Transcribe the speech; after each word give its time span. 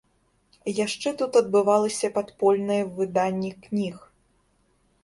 Яшчэ 0.85 1.13
тут 1.19 1.31
адбывалася 1.43 2.07
падпольнае 2.17 2.79
выданне 2.97 3.51
кніг. 3.69 3.97